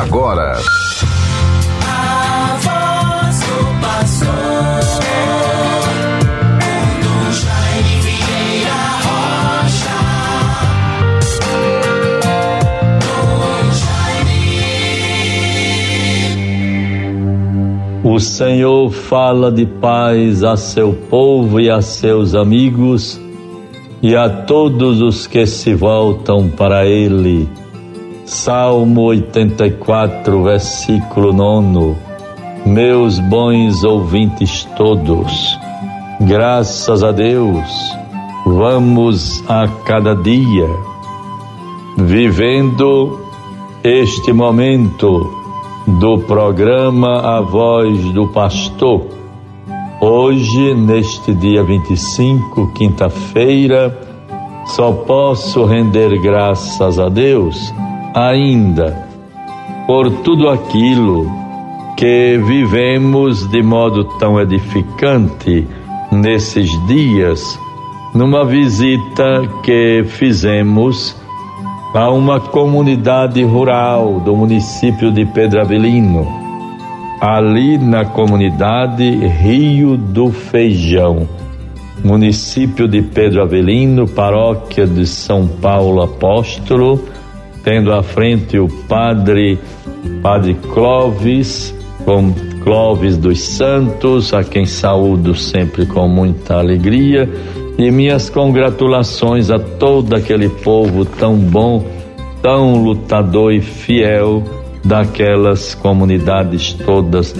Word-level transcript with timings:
agora. 0.00 0.56
O 18.02 18.20
Senhor 18.20 18.90
fala 18.90 19.50
de 19.50 19.64
paz 19.64 20.44
a 20.44 20.56
seu 20.56 20.92
povo 20.92 21.60
e 21.60 21.70
a 21.70 21.80
seus 21.80 22.34
amigos 22.34 23.20
e 24.02 24.14
a 24.14 24.28
todos 24.28 25.00
os 25.00 25.26
que 25.26 25.46
se 25.46 25.74
voltam 25.74 26.48
para 26.48 26.84
Ele. 26.84 27.48
Salmo 28.26 29.02
84, 29.02 30.42
versículo 30.42 31.30
9. 31.30 31.94
Meus 32.64 33.18
bons 33.18 33.84
ouvintes 33.84 34.64
todos, 34.78 35.58
graças 36.22 37.04
a 37.04 37.12
Deus, 37.12 37.68
vamos 38.46 39.44
a 39.46 39.68
cada 39.84 40.16
dia 40.16 40.66
vivendo 41.98 43.20
este 43.84 44.32
momento 44.32 45.30
do 45.86 46.18
programa 46.20 47.36
A 47.36 47.42
Voz 47.42 48.10
do 48.12 48.26
Pastor. 48.28 49.02
Hoje, 50.00 50.74
neste 50.74 51.34
dia 51.34 51.62
25, 51.62 52.72
quinta-feira, 52.72 54.00
só 54.64 54.92
posso 54.92 55.66
render 55.66 56.18
graças 56.22 56.98
a 56.98 57.10
Deus 57.10 57.70
ainda 58.14 58.96
por 59.86 60.08
tudo 60.22 60.48
aquilo 60.48 61.28
que 61.96 62.38
vivemos 62.46 63.46
de 63.50 63.62
modo 63.62 64.04
tão 64.18 64.40
edificante 64.40 65.66
nesses 66.12 66.70
dias, 66.86 67.58
numa 68.14 68.44
visita 68.44 69.42
que 69.62 70.04
fizemos 70.06 71.16
a 71.92 72.10
uma 72.10 72.40
comunidade 72.40 73.42
rural 73.42 74.20
do 74.20 74.34
município 74.34 75.12
de 75.12 75.24
Pedro 75.26 75.60
Avelino, 75.60 76.26
ali 77.20 77.78
na 77.78 78.04
comunidade 78.04 79.04
Rio 79.26 79.96
do 79.96 80.30
Feijão, 80.30 81.28
município 82.04 82.88
de 82.88 83.02
Pedro 83.02 83.42
Avelino, 83.42 84.06
paróquia 84.08 84.86
de 84.86 85.06
São 85.06 85.46
Paulo 85.46 86.02
Apóstolo 86.02 87.13
tendo 87.64 87.92
à 87.92 88.02
frente 88.02 88.58
o 88.58 88.68
padre, 88.86 89.58
padre 90.22 90.54
Clóvis, 90.72 91.74
com 92.04 92.32
Clóvis 92.62 93.16
dos 93.16 93.40
Santos, 93.40 94.34
a 94.34 94.44
quem 94.44 94.66
saúdo 94.66 95.34
sempre 95.34 95.86
com 95.86 96.06
muita 96.06 96.58
alegria, 96.58 97.28
e 97.78 97.90
minhas 97.90 98.30
congratulações 98.30 99.50
a 99.50 99.58
todo 99.58 100.14
aquele 100.14 100.48
povo 100.48 101.04
tão 101.04 101.36
bom, 101.36 101.84
tão 102.42 102.84
lutador 102.84 103.52
e 103.52 103.60
fiel 103.60 104.42
daquelas 104.84 105.74
comunidades 105.74 106.74
todas 106.74 107.34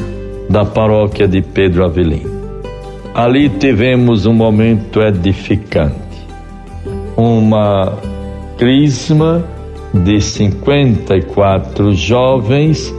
da 0.49 0.65
paróquia 0.65 1.29
de 1.29 1.43
Pedro 1.43 1.85
Avelino. 1.85 2.33
Ali 3.15 3.49
tivemos 3.49 4.27
um 4.27 4.33
momento 4.33 5.01
edificante, 5.01 5.95
uma 7.17 7.93
crisma 8.59 9.54
de 10.03 10.21
54 10.21 11.95
jovens 11.95 12.93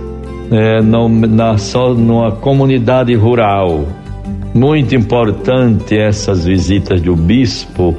é, 0.51 0.81
no, 0.81 1.09
na, 1.09 1.57
só 1.57 1.93
numa 1.93 2.31
comunidade 2.31 3.13
rural. 3.15 3.85
Muito 4.53 4.95
importante 4.95 5.97
essas 5.97 6.45
visitas 6.45 7.01
do 7.01 7.15
bispo 7.15 7.93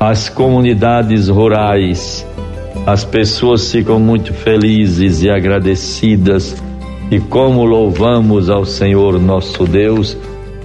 às 0.00 0.28
comunidades 0.28 1.28
rurais. 1.28 2.26
As 2.86 3.04
pessoas 3.04 3.70
ficam 3.70 4.00
muito 4.00 4.34
felizes 4.34 5.22
e 5.22 5.30
agradecidas 5.30 6.60
e 7.10 7.20
como 7.20 7.64
louvamos 7.64 8.50
ao 8.50 8.64
Senhor 8.64 9.20
nosso 9.20 9.64
Deus 9.64 10.16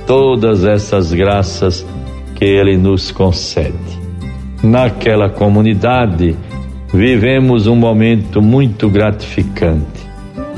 todas 0.08 0.64
essas 0.66 1.12
graças 1.12 1.86
que 2.36 2.46
ele 2.46 2.78
nos 2.78 3.12
concede. 3.12 4.06
Naquela 4.64 5.30
comunidade, 5.30 6.36
vivemos 6.96 7.68
um 7.68 7.76
momento 7.76 8.42
muito 8.42 8.90
gratificante. 8.90 10.06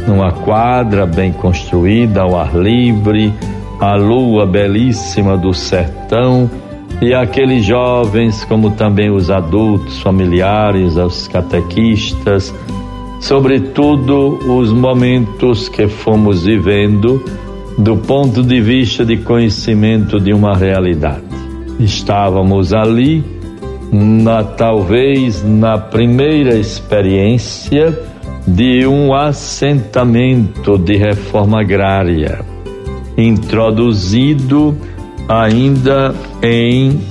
Numa 0.07 0.31
quadra 0.31 1.05
bem 1.05 1.33
construída, 1.33 2.21
ao 2.21 2.39
ar 2.39 2.55
livre, 2.55 3.33
a 3.79 3.95
lua 3.95 4.45
belíssima 4.45 5.35
do 5.35 5.53
sertão 5.53 6.49
e 7.01 7.13
aqueles 7.13 7.65
jovens, 7.65 8.45
como 8.45 8.71
também 8.71 9.11
os 9.11 9.29
adultos, 9.29 9.99
familiares, 9.99 10.95
os 10.95 11.27
catequistas, 11.27 12.53
sobretudo 13.19 14.39
os 14.47 14.71
momentos 14.71 15.67
que 15.67 15.87
fomos 15.87 16.45
vivendo 16.45 17.23
do 17.77 17.97
ponto 17.97 18.41
de 18.41 18.61
vista 18.61 19.03
de 19.03 19.17
conhecimento 19.17 20.19
de 20.19 20.33
uma 20.33 20.55
realidade. 20.55 21.25
Estávamos 21.79 22.73
ali 22.73 23.36
na 23.91 24.43
talvez 24.43 25.43
na 25.43 25.77
primeira 25.77 26.57
experiência 26.57 27.93
de 28.47 28.87
um 28.87 29.13
assentamento 29.13 30.77
de 30.77 30.95
reforma 30.95 31.59
agrária, 31.61 32.39
introduzido 33.17 34.77
ainda 35.27 36.15
em 36.41 37.01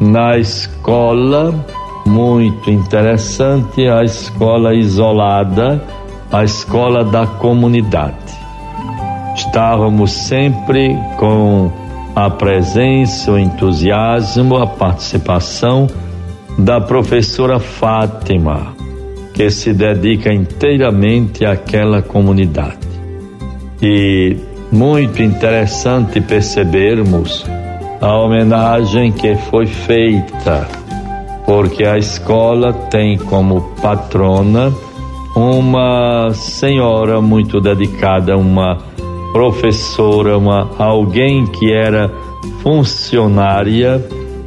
na 0.00 0.38
escola, 0.38 1.54
muito 2.06 2.70
interessante, 2.70 3.86
a 3.88 4.04
escola 4.04 4.74
isolada, 4.74 5.82
a 6.30 6.44
escola 6.44 7.04
da 7.04 7.26
comunidade. 7.26 8.14
Estávamos 9.34 10.12
sempre 10.12 10.96
com 11.18 11.70
a 12.14 12.30
presença, 12.30 13.32
o 13.32 13.38
entusiasmo, 13.38 14.56
a 14.56 14.66
participação 14.66 15.86
da 16.58 16.80
professora 16.80 17.58
Fátima, 17.58 18.74
que 19.34 19.50
se 19.50 19.74
dedica 19.74 20.32
inteiramente 20.32 21.44
àquela 21.44 22.00
comunidade. 22.00 22.86
E 23.82 24.36
muito 24.72 25.22
interessante 25.22 26.20
percebermos 26.20 27.44
a 28.00 28.16
homenagem 28.18 29.12
que 29.12 29.34
foi 29.50 29.66
feita, 29.66 30.68
porque 31.44 31.84
a 31.84 31.96
escola 31.96 32.72
tem 32.72 33.16
como 33.16 33.60
patrona 33.80 34.72
uma 35.34 36.30
senhora 36.32 37.20
muito 37.20 37.60
dedicada, 37.60 38.36
uma 38.36 38.78
professora, 39.32 40.38
uma 40.38 40.70
alguém 40.78 41.46
que 41.46 41.72
era 41.72 42.10
funcionária 42.62 44.02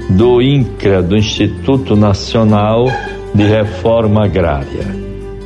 do 0.10 0.42
INCRA, 0.42 1.04
do 1.04 1.16
Instituto 1.16 1.96
Nacional 1.96 2.88
de 3.34 3.44
Reforma 3.44 4.26
Agrária. 4.26 4.88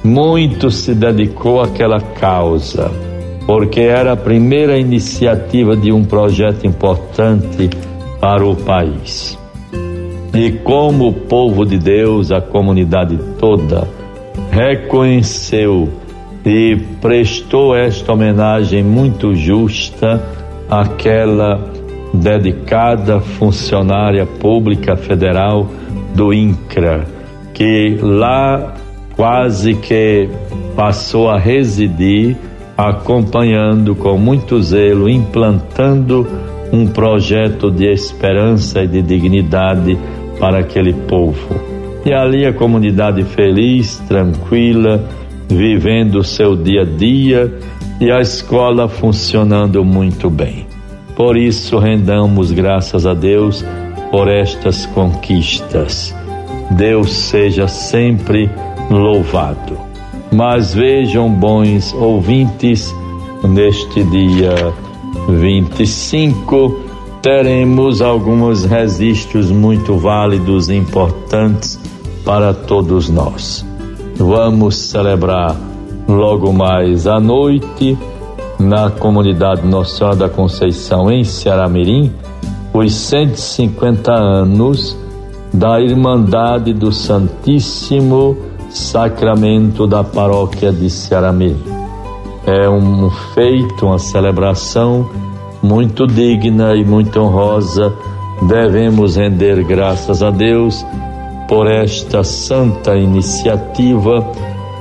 Muito 0.04 0.72
se 0.72 0.96
dedicou 0.96 1.62
àquela 1.62 2.00
causa, 2.00 2.90
porque 3.46 3.82
era 3.82 4.14
a 4.14 4.18
primeira 4.18 4.78
iniciativa 4.78 5.76
de 5.76 5.92
um 5.92 6.06
projeto 6.06 6.66
importante 6.66 7.70
para 8.24 8.46
o 8.46 8.56
país. 8.56 9.38
E 10.34 10.50
como 10.64 11.10
o 11.10 11.14
povo 11.14 11.66
de 11.66 11.78
Deus, 11.78 12.32
a 12.32 12.40
comunidade 12.40 13.20
toda, 13.38 13.86
reconheceu 14.50 15.90
e 16.46 16.78
prestou 17.02 17.76
esta 17.76 18.14
homenagem 18.14 18.82
muito 18.82 19.36
justa 19.36 20.24
àquela 20.70 21.70
dedicada 22.14 23.20
funcionária 23.20 24.26
pública 24.26 24.96
federal 24.96 25.68
do 26.16 26.34
INCRA, 26.34 27.06
que 27.54 27.98
lá 28.02 28.74
quase 29.18 29.74
que 29.74 30.30
passou 30.78 31.30
a 31.30 31.38
residir, 31.38 32.38
acompanhando 32.78 33.94
com 33.94 34.18
muito 34.18 34.62
zelo, 34.62 35.10
implantando 35.10 36.26
um 36.74 36.88
projeto 36.88 37.70
de 37.70 37.86
esperança 37.86 38.82
e 38.82 38.88
de 38.88 39.04
dignidade 39.04 39.96
para 40.40 40.60
aquele 40.60 40.92
povo. 40.92 41.62
E 42.04 42.12
ali 42.12 42.48
a 42.48 42.52
comunidade 42.52 43.24
feliz, 43.24 44.00
tranquila, 44.08 45.08
vivendo 45.48 46.16
o 46.16 46.24
seu 46.24 46.56
dia 46.56 46.82
a 46.82 46.86
dia 46.86 47.54
e 48.02 48.12
a 48.12 48.20
escola 48.20 48.90
funcionando 48.90 49.86
muito 49.86 50.32
bem. 50.32 50.66
Por 51.16 51.38
isso, 51.38 51.78
rendamos 51.78 52.52
graças 52.52 53.06
a 53.06 53.14
Deus 53.14 53.64
por 54.10 54.28
estas 54.28 54.88
conquistas. 54.88 56.14
Deus 56.72 57.14
seja 57.14 57.68
sempre 57.68 58.50
louvado. 58.90 59.78
Mas 60.32 60.74
vejam, 60.74 61.30
bons 61.30 61.94
ouvintes, 61.94 62.94
neste 63.44 64.04
dia 64.06 64.74
25, 65.30 66.80
teremos 67.22 68.02
alguns 68.02 68.66
registros 68.66 69.50
muito 69.50 69.98
válidos 69.98 70.70
e 70.70 70.76
importantes 70.76 71.80
para 72.26 72.54
todos 72.54 73.10
nós. 73.10 73.66
Vamos 74.18 74.76
celebrar 74.76 75.56
logo 76.08 76.52
mais 76.52 77.08
à 77.08 77.20
noite 77.20 77.98
na 78.60 78.90
comunidade 78.90 79.66
Nossa 79.66 79.98
Senhora 79.98 80.16
da 80.16 80.30
Conceição 80.30 81.12
em 81.12 81.24
Ceará-Mirim 81.24 82.12
os 82.74 82.94
150 82.94 84.12
anos 84.12 84.98
da 85.54 85.80
Irmandade 85.80 86.74
do 86.74 86.92
Santíssimo 86.92 88.36
Sacramento 88.70 89.86
da 89.86 90.04
Paróquia 90.04 90.72
de 90.72 90.90
Ceará-Mirim. 90.90 91.73
É 92.46 92.70
um 92.70 93.10
feito, 93.34 93.86
uma 93.86 94.00
celebração 94.00 95.10
muito 95.62 96.06
digna 96.06 96.76
e 96.76 96.84
muito 96.84 97.20
honrosa. 97.22 97.94
Devemos 98.42 99.16
render 99.16 99.64
graças 99.64 100.22
a 100.22 100.30
Deus 100.30 100.86
por 101.48 101.68
esta 101.68 102.24
santa 102.24 102.96
iniciativa 102.96 104.26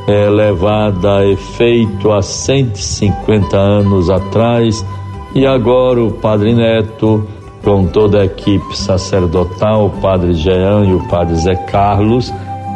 é, 0.08 0.28
levada 0.28 1.18
a 1.18 1.26
efeito 1.26 2.10
há 2.10 2.22
150 2.22 3.56
anos 3.56 4.10
atrás 4.10 4.84
e 5.34 5.46
agora 5.46 6.02
o 6.02 6.10
Padre 6.10 6.54
Neto, 6.54 7.26
com 7.62 7.86
toda 7.86 8.20
a 8.20 8.24
equipe 8.24 8.76
sacerdotal, 8.76 9.86
o 9.86 9.90
Padre 10.00 10.34
Jean 10.34 10.84
e 10.84 10.94
o 10.94 11.08
Padre 11.08 11.36
Zé 11.36 11.54
Carlos, 11.54 12.32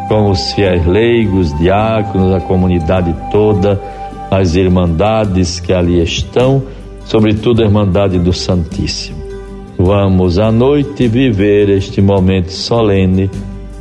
com 0.08 0.30
os 0.30 0.52
fiéis 0.52 0.86
leigos, 0.86 1.56
diáconos, 1.58 2.34
a 2.34 2.40
comunidade 2.40 3.14
toda, 3.30 3.80
as 4.30 4.54
irmandades 4.54 5.60
que 5.60 5.72
ali 5.72 6.02
estão, 6.02 6.62
sobretudo 7.04 7.62
a 7.62 7.64
Irmandade 7.64 8.18
do 8.18 8.32
Santíssimo. 8.32 9.24
Vamos 9.78 10.38
à 10.38 10.50
noite 10.50 11.06
viver 11.06 11.68
este 11.68 12.00
momento 12.00 12.50
solene 12.50 13.30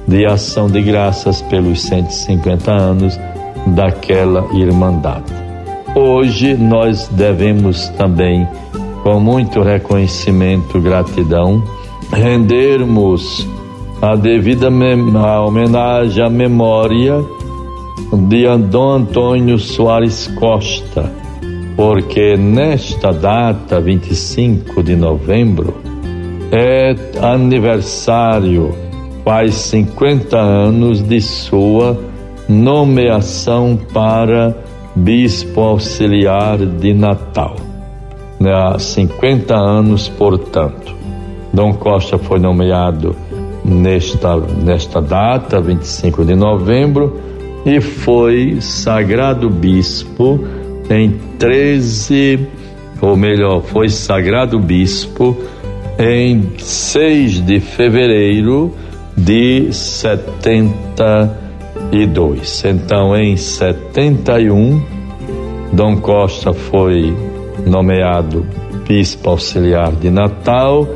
de 0.08 0.26
ação 0.26 0.68
de 0.68 0.82
graças 0.82 1.42
pelos 1.42 1.82
150 1.82 2.72
anos 2.72 3.20
daquela 3.68 4.46
irmandade. 4.54 5.34
Hoje 5.96 6.54
nós 6.54 7.08
devemos 7.08 7.88
também, 7.90 8.48
com 9.02 9.20
muito 9.20 9.62
reconhecimento 9.62 10.78
e 10.78 10.82
gratidão, 10.82 11.64
rendermos 12.12 13.48
a 14.02 14.16
devida 14.16 14.68
homenagem 14.68 16.24
à 16.24 16.30
memória 16.30 17.24
de 18.28 18.46
Dom 18.70 18.92
Antônio 18.92 19.58
Soares 19.58 20.28
Costa, 20.36 21.12
porque 21.76 22.38
nesta 22.38 23.12
data, 23.12 23.80
25 23.82 24.84
de 24.84 24.96
novembro, 24.96 25.76
é 26.52 26.96
aniversário, 27.22 28.74
faz 29.24 29.56
50 29.56 30.38
anos 30.38 31.02
de 31.02 31.20
sua 31.20 32.00
nomeação 32.48 33.78
para 33.94 34.56
bispo 34.96 35.62
auxiliar 35.62 36.58
de 36.58 36.94
Natal. 36.94 37.56
Né, 38.40 38.54
há 38.54 38.78
50 38.78 39.56
anos, 39.56 40.08
portanto. 40.08 40.94
Dom 41.54 41.74
Costa 41.74 42.18
foi 42.18 42.40
nomeado 42.40 43.16
nesta, 43.64 44.36
nesta 44.38 45.02
data, 45.02 45.62
25 45.62 46.26
de 46.26 46.36
novembro, 46.36 47.18
e 47.66 47.82
foi 47.82 48.58
sagrado 48.62 49.50
bispo 49.50 50.40
em 50.90 51.20
13, 51.40 52.48
ou 53.02 53.18
melhor, 53.18 53.62
foi 53.64 53.90
sagrado 53.90 54.60
bispo 54.60 55.36
em 55.98 56.52
6 56.58 57.46
de 57.46 57.60
fevereiro 57.60 58.74
de 59.18 59.74
70 59.74 61.46
e 61.92 62.06
dois. 62.06 62.64
Então, 62.66 63.16
em 63.16 63.36
71, 63.36 64.82
Dom 65.74 65.98
Costa 65.98 66.54
foi 66.54 67.16
nomeado 67.66 68.46
bispo 68.88 69.32
auxiliar 69.32 69.92
de 69.94 70.10
Natal, 70.10 70.88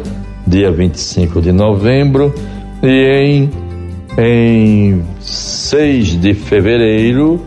dia 0.46 0.72
25 0.72 1.42
de 1.42 1.52
novembro, 1.52 2.34
e 2.84 2.88
em, 2.88 3.50
em 4.18 5.04
6 5.20 6.20
de 6.20 6.34
fevereiro 6.34 7.42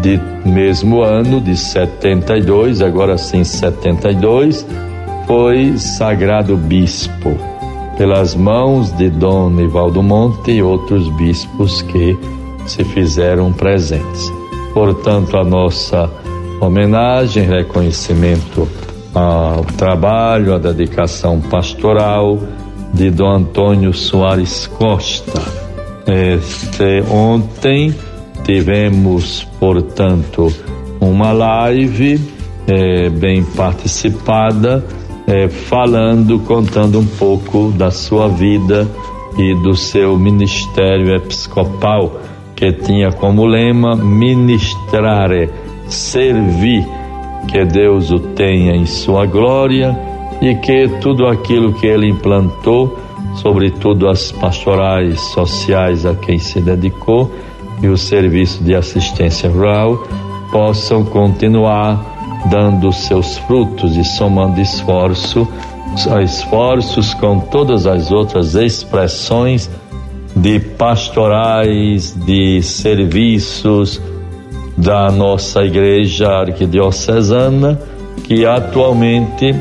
de 0.00 0.20
mesmo 0.44 1.02
ano, 1.02 1.40
de 1.40 1.56
72, 1.56 2.82
agora 2.82 3.16
sim 3.16 3.44
72, 3.44 4.66
foi 5.26 5.76
sagrado 5.78 6.56
bispo 6.56 7.36
pelas 7.96 8.34
mãos 8.34 8.92
de 8.92 9.08
Dom 9.08 9.50
Nivaldo 9.50 10.02
Monte 10.02 10.52
e 10.52 10.62
outros 10.62 11.08
bispos 11.10 11.80
que 11.82 12.18
se 12.66 12.84
fizeram 12.84 13.52
presentes. 13.52 14.32
Portanto, 14.72 15.36
a 15.36 15.44
nossa 15.44 16.10
homenagem, 16.60 17.44
reconhecimento 17.44 18.68
ao 19.14 19.64
trabalho, 19.64 20.54
à 20.54 20.58
dedicação 20.58 21.40
pastoral 21.40 22.38
de 22.92 23.10
Dom 23.10 23.30
Antônio 23.30 23.92
Soares 23.92 24.66
Costa. 24.66 25.63
Este, 26.06 27.02
ontem 27.10 27.94
tivemos, 28.44 29.44
portanto, 29.58 30.52
uma 31.00 31.32
live 31.32 32.20
é, 32.66 33.08
bem 33.08 33.42
participada, 33.42 34.84
é, 35.26 35.48
falando, 35.48 36.38
contando 36.40 37.00
um 37.00 37.06
pouco 37.06 37.72
da 37.72 37.90
sua 37.90 38.28
vida 38.28 38.88
e 39.38 39.54
do 39.62 39.74
seu 39.74 40.18
ministério 40.18 41.14
episcopal 41.14 42.20
que 42.54 42.72
tinha 42.72 43.10
como 43.10 43.44
lema 43.44 43.96
ministrare, 43.96 45.50
servir, 45.88 46.86
que 47.48 47.64
Deus 47.64 48.10
o 48.10 48.18
tenha 48.18 48.74
em 48.76 48.86
sua 48.86 49.26
glória 49.26 49.96
e 50.40 50.54
que 50.56 50.88
tudo 51.00 51.26
aquilo 51.26 51.74
que 51.74 51.86
ele 51.86 52.08
implantou, 52.08 52.98
sobretudo 53.36 54.08
as 54.08 54.30
pastorais 54.32 55.20
sociais 55.20 56.06
a 56.06 56.14
quem 56.14 56.38
se 56.38 56.60
dedicou 56.60 57.30
e 57.82 57.88
o 57.88 57.96
serviço 57.96 58.62
de 58.62 58.74
assistência 58.74 59.50
rural, 59.50 60.06
possam 60.50 61.04
continuar 61.04 62.44
dando 62.46 62.92
seus 62.92 63.38
frutos 63.38 63.96
e 63.96 64.04
somando 64.04 64.60
esforço, 64.60 65.48
esforços 66.22 67.14
com 67.14 67.40
todas 67.40 67.86
as 67.86 68.10
outras 68.10 68.54
expressões 68.54 69.70
de 70.36 70.60
pastorais, 70.60 72.14
de 72.26 72.62
serviços 72.62 74.00
da 74.76 75.10
nossa 75.10 75.64
igreja 75.64 76.28
arquidiocesana, 76.28 77.80
que 78.24 78.44
atualmente 78.44 79.54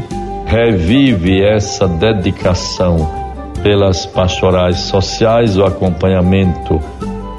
revive 0.46 1.42
essa 1.42 1.88
dedicação 1.88 3.23
pelas 3.63 4.05
pastorais 4.05 4.77
sociais, 4.77 5.58
o 5.58 5.63
acompanhamento 5.63 6.79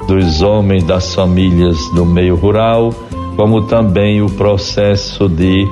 dos 0.07 0.41
homens 0.41 0.83
das 0.83 1.13
famílias 1.13 1.77
do 1.93 2.05
meio 2.05 2.35
rural, 2.35 2.93
como 3.35 3.67
também 3.67 4.21
o 4.21 4.29
processo 4.29 5.29
de, 5.29 5.65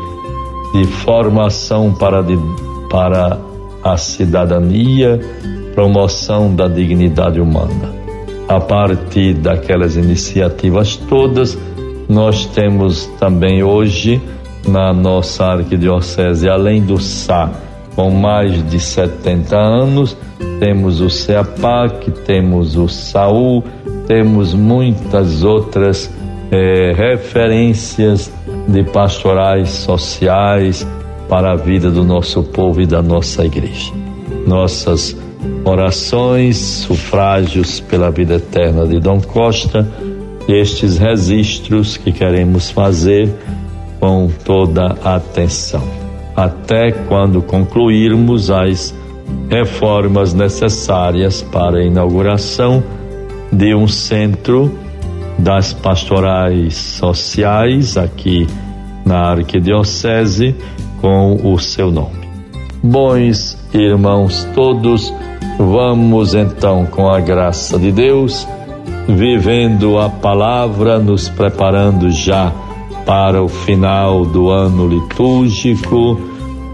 de 0.74 0.86
formação 0.86 1.94
para, 1.94 2.22
de, 2.22 2.38
para 2.90 3.40
a 3.84 3.98
cidadania 3.98 5.20
promoção 5.74 6.56
da 6.56 6.68
dignidade 6.68 7.42
humana. 7.42 7.92
A 8.48 8.60
partir 8.60 9.34
daquelas 9.34 9.96
iniciativas 9.96 10.96
todas, 10.96 11.58
nós 12.08 12.46
temos 12.46 13.08
também 13.20 13.64
hoje 13.64 14.22
na 14.68 14.94
nossa 14.94 15.46
arquidiocese, 15.46 16.48
além 16.48 16.82
do 16.82 17.00
SA, 17.00 17.52
com 17.96 18.10
mais 18.10 18.68
de 18.70 18.80
70 18.80 19.56
anos, 19.58 20.18
temos 20.60 21.02
o 21.02 21.10
CEAPAC, 21.10 22.12
temos 22.26 22.76
o 22.76 22.88
SAUL, 22.88 23.64
temos 24.08 24.54
muitas 24.54 25.44
outras 25.44 26.10
eh, 26.52 26.94
referências 26.96 28.32
de 28.68 28.84
pastorais 28.84 29.70
sociais 29.70 30.88
para 31.28 31.54
a 31.54 31.56
vida 31.56 31.90
do 31.90 32.04
nosso 32.04 32.44
povo 32.44 32.82
e 32.82 32.86
da 32.86 33.02
nossa 33.02 33.46
igreja. 33.46 33.92
Nossas 34.46 35.16
orações, 35.64 36.58
sufrágios 36.58 37.80
pela 37.80 38.12
vida 38.12 38.36
eterna 38.36 38.86
de 38.86 39.00
Dom 39.00 39.22
Costa, 39.22 39.88
estes 40.48 40.98
registros 40.98 41.98
que 41.98 42.12
queremos 42.12 42.70
fazer 42.70 43.34
com 44.00 44.30
toda 44.44 44.98
a 45.04 45.16
atenção, 45.16 45.84
até 46.36 46.92
quando 46.92 47.42
concluirmos 47.42 48.50
as 48.50 48.94
reformas 49.50 50.34
necessárias 50.34 51.42
para 51.42 51.78
a 51.78 51.84
inauguração 51.84 52.84
de 53.52 53.76
um 53.76 53.88
centro 53.88 54.72
das 55.38 55.74
pastorais 55.74 56.76
sociais 56.76 57.98
aqui 57.98 58.48
na 59.06 59.32
Arquidiocese 59.32 60.56
com 61.02 61.40
o 61.44 61.60
seu 61.60 61.92
nome. 61.92 62.24
Bons 62.82 63.58
irmãos 63.74 64.48
todos, 64.54 65.14
vamos 65.58 66.34
então, 66.34 66.86
com 66.86 67.10
a 67.10 67.20
graça 67.20 67.78
de 67.78 67.92
Deus, 67.92 68.48
vivendo 69.08 70.00
a 70.00 70.10
palavra, 70.10 71.00
nos 71.00 71.30
preparando 71.30 72.10
já 72.12 72.52
para 73.06 73.42
o 73.42 73.48
final 73.48 74.26
do 74.26 74.50
ano 74.50 74.88
litúrgico, 74.88 76.20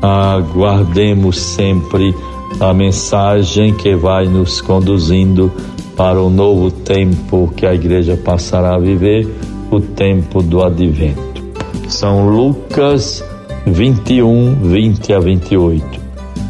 aguardemos 0.01 1.39
sempre 1.39 2.15
a 2.59 2.74
mensagem 2.74 3.74
que 3.74 3.95
vai 3.95 4.27
nos 4.27 4.62
conduzindo 4.62 5.51
para 5.95 6.21
o 6.21 6.29
novo 6.29 6.71
tempo 6.71 7.51
que 7.55 7.65
a 7.65 7.74
igreja 7.74 8.15
passará 8.15 8.75
a 8.75 8.79
viver, 8.79 9.27
o 9.69 9.79
tempo 9.79 10.41
do 10.41 10.63
advento. 10.63 11.43
São 11.88 12.29
Lucas 12.29 13.24
21, 13.65 14.55
20 14.55 15.13
a 15.13 15.19
28. 15.19 16.00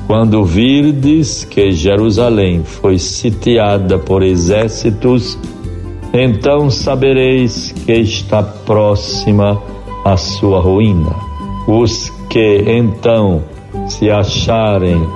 Quando 0.07 0.43
virdes 0.43 1.43
que 1.43 1.71
Jerusalém 1.71 2.63
foi 2.63 2.97
sitiada 2.97 3.99
por 3.99 4.23
exércitos, 4.23 5.37
então 6.13 6.69
sabereis 6.69 7.71
que 7.85 7.93
está 7.93 8.41
próxima 8.41 9.61
a 10.09 10.17
sua 10.17 10.59
ruína. 10.59 11.15
Os 11.67 12.09
que 12.29 12.63
então 12.67 13.43
se 13.87 14.09
acharem 14.09 15.07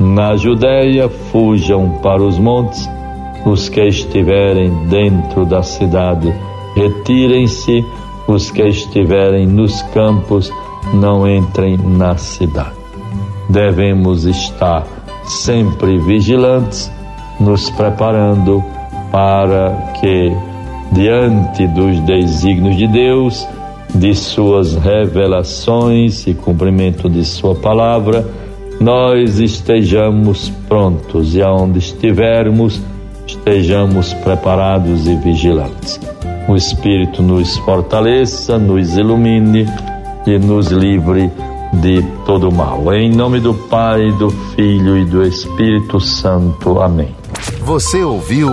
na 0.00 0.36
Judéia 0.36 1.08
fujam 1.08 1.98
para 2.02 2.20
os 2.20 2.36
montes, 2.36 2.88
os 3.46 3.68
que 3.68 3.80
estiverem 3.82 4.70
dentro 4.88 5.46
da 5.46 5.62
cidade 5.62 6.34
retirem-se, 6.74 7.84
os 8.26 8.50
que 8.50 8.62
estiverem 8.62 9.46
nos 9.46 9.82
campos 9.94 10.52
não 10.94 11.28
entrem 11.28 11.76
na 11.76 12.16
cidade. 12.16 12.74
Devemos 13.48 14.24
estar 14.24 14.84
sempre 15.24 15.96
vigilantes, 15.98 16.90
nos 17.38 17.70
preparando 17.70 18.62
para 19.12 19.92
que, 20.00 20.32
diante 20.92 21.66
dos 21.68 22.00
desígnios 22.00 22.76
de 22.76 22.86
Deus, 22.88 23.46
de 23.94 24.14
suas 24.14 24.74
revelações 24.74 26.26
e 26.26 26.34
cumprimento 26.34 27.08
de 27.08 27.24
Sua 27.24 27.54
palavra, 27.54 28.26
nós 28.80 29.38
estejamos 29.38 30.50
prontos 30.68 31.34
e 31.34 31.42
aonde 31.42 31.78
estivermos, 31.78 32.80
estejamos 33.26 34.14
preparados 34.14 35.06
e 35.06 35.14
vigilantes. 35.16 36.00
O 36.48 36.56
Espírito 36.56 37.22
nos 37.22 37.58
fortaleça, 37.58 38.58
nos 38.58 38.96
ilumine 38.96 39.66
e 40.26 40.38
nos 40.38 40.68
livre 40.68 41.30
de 41.74 42.02
todo 42.26 42.50
mal. 42.50 42.92
Em 42.92 43.10
nome 43.10 43.38
do 43.38 43.54
Pai, 43.54 44.10
do 44.12 44.30
Filho 44.30 44.98
e 44.98 45.04
do 45.04 45.22
Espírito 45.22 46.00
Santo. 46.00 46.80
Amém. 46.80 47.14
Você 47.62 48.02
ouviu 48.02 48.48